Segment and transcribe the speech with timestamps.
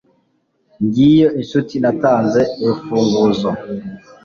[0.85, 3.49] Ngiyo inshuti natanze urufunguzo